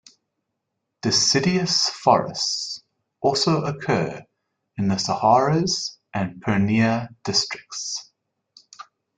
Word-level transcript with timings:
Deciduous 1.03 1.87
forests 1.89 2.81
also 3.21 3.61
occur 3.65 4.23
in 4.75 4.87
the 4.87 4.95
Saharsa 4.95 5.95
and 6.11 6.41
Purnia 6.41 7.09
districts. 7.23 8.09